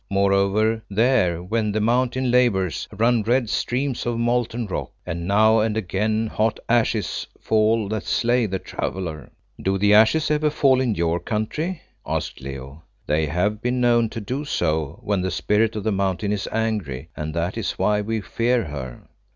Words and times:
Moreover, 0.09 0.81
there, 0.89 1.43
when 1.43 1.71
the 1.73 1.79
Mountain 1.79 2.31
labours, 2.31 2.87
run 2.91 3.21
red 3.21 3.51
streams 3.51 4.07
of 4.07 4.17
molten 4.17 4.65
rock, 4.65 4.89
and 5.05 5.27
now 5.27 5.59
and 5.59 5.77
again 5.77 6.25
hot 6.25 6.59
ashes 6.67 7.27
fall 7.39 7.87
that 7.89 8.01
slay 8.05 8.47
the 8.47 8.57
traveller." 8.57 9.29
"Do 9.61 9.77
the 9.77 9.93
ashes 9.93 10.31
ever 10.31 10.49
fall 10.49 10.81
in 10.81 10.95
your 10.95 11.19
country?" 11.19 11.81
asked 12.03 12.41
Leo. 12.41 12.81
"They 13.05 13.27
have 13.27 13.61
been 13.61 13.79
known 13.79 14.09
to 14.09 14.19
do 14.19 14.43
so 14.43 14.99
when 15.03 15.21
the 15.21 15.29
Spirit 15.29 15.75
of 15.75 15.83
the 15.83 15.91
Mountain 15.91 16.31
is 16.31 16.49
angry, 16.51 17.09
and 17.15 17.35
that 17.35 17.55
is 17.55 17.73
why 17.73 18.01
we 18.01 18.21
fear 18.21 18.63
her." 18.63 19.07